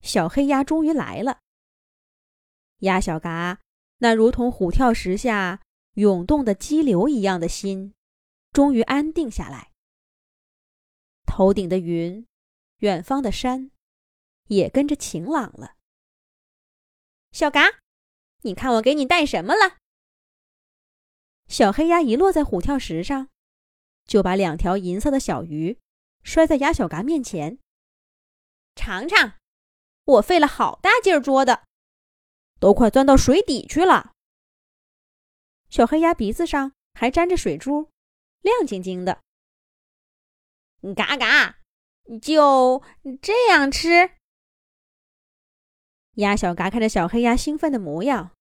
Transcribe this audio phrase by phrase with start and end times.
[0.00, 1.40] 小黑鸭终于来了。
[2.78, 3.60] 鸭小嘎
[3.98, 5.60] 那如同虎跳石下
[5.94, 7.94] 涌动的激流一样的心，
[8.52, 9.72] 终于安定下来。
[11.26, 12.26] 头顶的云，
[12.78, 13.70] 远方的山，
[14.46, 15.76] 也跟着晴朗了。
[17.32, 17.80] 小嘎，
[18.42, 19.76] 你看我给你带什么了？
[21.46, 23.28] 小黑鸭一落在虎跳石上，
[24.04, 25.78] 就把两条银色的小鱼
[26.22, 27.58] 摔在鸭小嘎面前，
[28.74, 29.39] 尝尝。
[30.10, 31.64] 我费了好大劲儿捉的，
[32.58, 34.12] 都快钻到水底去了。
[35.68, 37.90] 小黑鸭鼻子上还沾着水珠，
[38.40, 39.20] 亮晶晶的。
[40.96, 41.58] 嘎嘎，
[42.20, 42.82] 就
[43.22, 44.10] 这样吃。
[46.14, 48.32] 鸭小嘎看着小黑鸭兴奋的模样，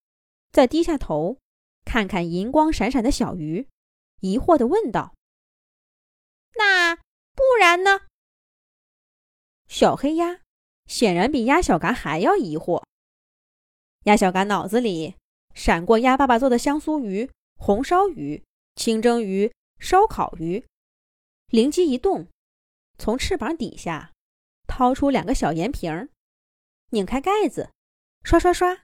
[0.52, 1.38] 再低下头
[1.86, 3.68] 看看银光闪闪的小鱼，
[4.22, 5.14] 疑惑的问道
[6.58, 8.08] ：“那不然呢？”
[9.70, 10.42] 小黑鸭。
[10.90, 12.84] 显然比鸭小嘎还要疑惑。
[14.06, 15.16] 鸭小嘎脑子里
[15.54, 18.44] 闪过鸭爸爸做的香酥鱼、红烧鱼、
[18.76, 20.66] 清蒸鱼、烧烤鱼，
[21.48, 22.28] 灵机一动，
[22.98, 24.12] 从翅膀底下
[24.68, 26.10] 掏出两个小盐瓶，
[26.90, 27.70] 拧开盖子，
[28.24, 28.84] 刷刷刷，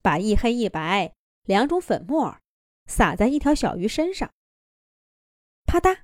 [0.00, 1.12] 把一黑一白
[1.44, 2.38] 两种粉末
[2.86, 4.32] 撒在一条小鱼身上。
[5.66, 6.00] 啪嗒，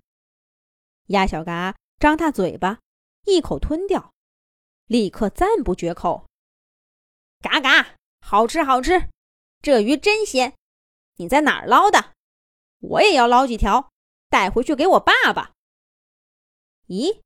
[1.07, 2.81] 鸭小嘎张大嘴巴，
[3.25, 4.14] 一口吞掉。
[4.87, 6.27] 立刻赞不绝口
[7.41, 9.09] ：“嘎嘎，好吃好吃，
[9.63, 10.55] 这鱼真鲜！
[11.17, 12.13] 你在哪儿捞的？
[12.81, 13.91] 我也要捞几条，
[14.29, 15.55] 带回去给我爸爸。”
[16.89, 17.23] 咦，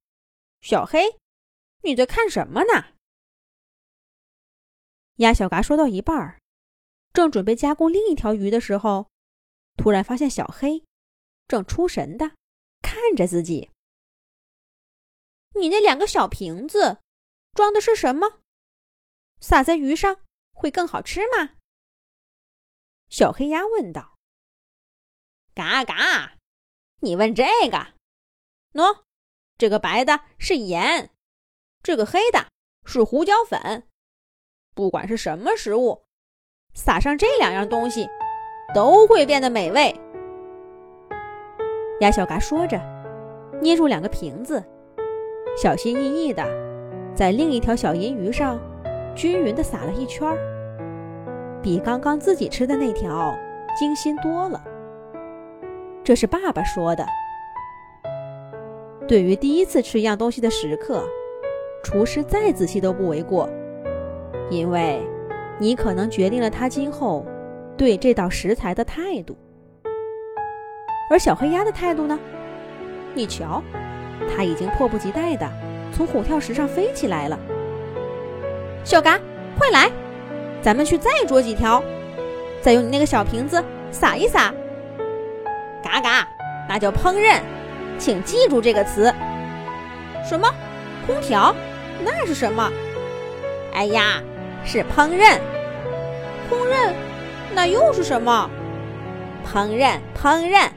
[0.60, 1.18] 小黑，
[1.82, 2.94] 你在看什么呢？
[5.16, 6.38] 鸭小嘎说到一半儿，
[7.12, 9.10] 正准备加工另一条鱼的时候，
[9.76, 10.84] 突然发现小黑
[11.48, 12.36] 正出神的
[12.82, 13.68] 看着自己。
[15.56, 17.00] 你那两个小瓶子。
[17.58, 18.38] 装的是什么？
[19.40, 20.18] 撒在鱼上
[20.52, 21.54] 会更好吃吗？
[23.08, 24.14] 小黑鸭问道。
[25.56, 26.36] 嘎嘎，
[27.00, 27.94] 你问这个？
[28.74, 29.00] 喏，
[29.56, 31.10] 这个白的是盐，
[31.82, 32.46] 这个黑的
[32.84, 33.88] 是胡椒粉。
[34.76, 36.04] 不管是什么食物，
[36.74, 38.08] 撒上这两样东西，
[38.72, 39.92] 都会变得美味。
[42.00, 42.78] 鸭小嘎说着，
[43.60, 44.64] 捏住两个瓶子，
[45.60, 46.67] 小心翼翼的。
[47.18, 48.56] 在另一条小银鱼上，
[49.12, 50.38] 均匀地撒了一圈儿，
[51.60, 53.36] 比刚刚自己吃的那条
[53.76, 54.62] 精心多了。
[56.04, 57.04] 这是爸爸说的。
[59.08, 61.02] 对于第一次吃一样东西的时刻，
[61.82, 63.48] 厨师再仔细都不为过，
[64.48, 65.02] 因为
[65.58, 67.26] 你可能决定了他今后
[67.76, 69.36] 对这道食材的态度。
[71.10, 72.16] 而小黑鸭的态度呢？
[73.12, 73.60] 你瞧，
[74.32, 75.50] 它已经迫不及待的。
[75.92, 77.38] 从虎跳石上飞起来了，
[78.84, 79.18] 小嘎，
[79.58, 79.90] 快来，
[80.62, 81.82] 咱们去再捉几条，
[82.62, 84.52] 再用你那个小瓶子撒一撒。
[85.82, 86.28] 嘎嘎，
[86.68, 87.40] 那叫烹饪，
[87.98, 89.12] 请记住这个词。
[90.28, 90.48] 什么？
[91.06, 91.54] 空调？
[92.04, 92.70] 那是什么？
[93.74, 94.22] 哎呀，
[94.64, 95.38] 是烹饪。
[96.48, 96.92] 烹饪？
[97.54, 98.48] 那又是什么？
[99.44, 100.68] 烹饪，烹饪。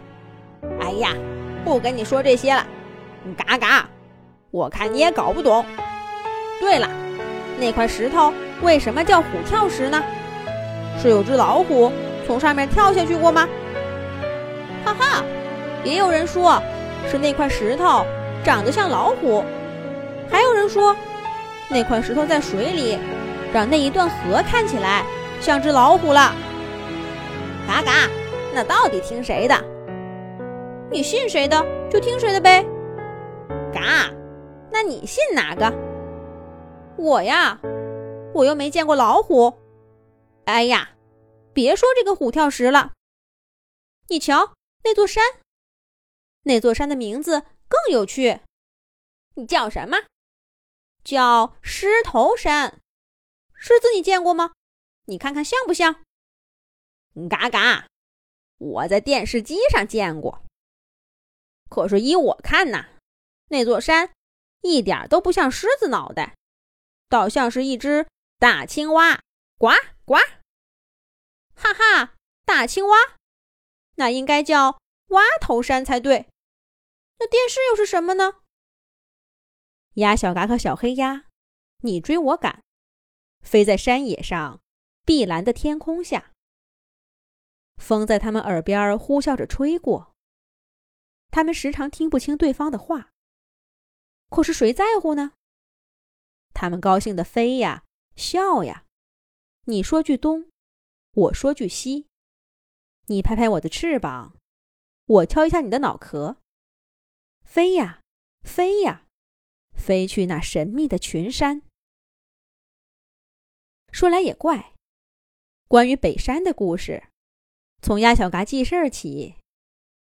[0.80, 1.14] 哎呀，
[1.64, 2.66] 不跟你说这些了。
[3.38, 3.88] 嘎嘎。
[4.52, 5.66] 我看你也搞不懂。
[6.60, 6.88] 对了，
[7.58, 10.04] 那块石头为什么叫虎跳石呢？
[11.02, 11.92] 是有只老虎
[12.28, 13.48] 从上面跳下去过吗？
[14.84, 15.24] 哈哈，
[15.86, 16.62] 也有人说
[17.10, 18.06] 是那块石头
[18.44, 19.44] 长得像老虎，
[20.30, 20.96] 还有人说
[21.70, 23.00] 那块石头在水里，
[23.54, 25.04] 让那一段河看起来
[25.40, 26.34] 像只老虎了。
[27.68, 28.10] 嘎嘎，
[28.54, 29.56] 那到底听谁的？
[30.92, 32.66] 你信谁的就听谁的呗。
[33.74, 34.12] 嘎。
[34.72, 35.70] 那你信哪个？
[36.98, 37.60] 我呀，
[38.34, 39.60] 我又没见过老虎。
[40.46, 40.96] 哎呀，
[41.54, 42.94] 别说这个虎跳石了。
[44.08, 44.54] 你瞧
[44.84, 45.24] 那座山，
[46.44, 48.42] 那座山的名字更有趣。
[49.36, 49.98] 你叫什么？
[51.04, 52.80] 叫狮头山。
[53.56, 54.54] 狮子你见过吗？
[55.06, 56.04] 你看看像不像？
[57.30, 57.88] 嘎嘎，
[58.58, 60.44] 我在电视机上见过。
[61.70, 62.86] 可是依我看呐，
[63.50, 64.12] 那座山。
[64.62, 66.36] 一点都不像狮子脑袋，
[67.10, 69.22] 倒像是一只大青蛙，
[69.58, 69.70] 呱
[70.06, 70.16] 呱！
[71.56, 72.16] 哈哈，
[72.46, 72.96] 大青蛙，
[73.96, 76.28] 那应该叫蛙头山才对。
[77.20, 78.42] 那电视又是什么呢？
[79.96, 81.26] 鸭小嘎和小黑鸭，
[81.80, 82.64] 你追我赶，
[83.42, 84.62] 飞在山野上，
[85.06, 86.32] 碧蓝的天空下。
[87.78, 90.16] 风在他们耳边呼啸着吹过，
[91.30, 93.11] 他们时常听不清对方的话。
[94.32, 95.34] 可是谁在乎呢？
[96.54, 97.84] 他们高兴的飞呀，
[98.16, 98.86] 笑呀。
[99.66, 100.50] 你说句东，
[101.14, 102.08] 我说句西。
[103.08, 104.38] 你拍拍我的翅膀，
[105.06, 106.38] 我敲一下你的脑壳。
[107.44, 108.02] 飞呀，
[108.42, 109.06] 飞呀，
[109.74, 111.64] 飞去那神秘的群山。
[113.92, 114.74] 说来也怪，
[115.68, 117.04] 关于北山的故事，
[117.82, 119.36] 从鸭小嘎记事儿起，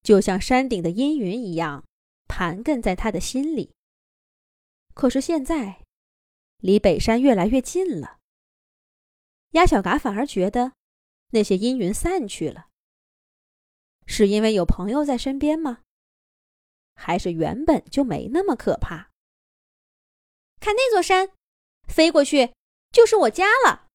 [0.03, 1.85] 就像山顶的阴云一样，
[2.27, 3.75] 盘根在他的心里。
[4.95, 5.85] 可是现在，
[6.59, 8.21] 离北山越来越近了。
[9.51, 10.73] 鸭小嘎反而觉得，
[11.31, 12.69] 那些阴云散去了。
[14.07, 15.83] 是因为有朋友在身边吗？
[16.95, 19.11] 还是原本就没那么可怕？
[20.61, 21.31] 看那座山，
[21.89, 22.55] 飞过去
[22.93, 23.89] 就是我家了。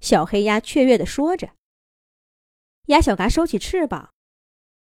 [0.00, 1.54] 小黑鸭雀跃地说着。
[2.86, 4.14] 鸭小嘎收起翅膀，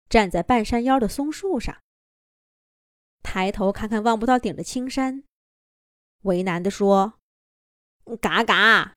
[0.09, 1.81] 站在半山腰的松树上。
[3.23, 5.23] 抬头看看望不到顶的青山，
[6.21, 7.19] 为难地说
[8.21, 8.93] ：“嘎嘎，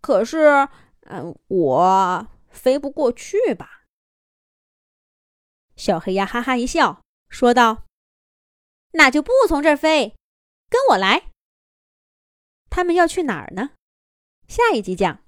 [0.00, 0.68] 可是，
[1.02, 3.84] 嗯，我飞不过去吧？”
[5.76, 7.84] 小黑鸭哈哈一笑，说道
[8.92, 10.16] ：“那就不从这儿飞，
[10.68, 11.30] 跟我来。”
[12.70, 13.70] 他们要去哪儿呢？
[14.48, 15.22] 下一集讲。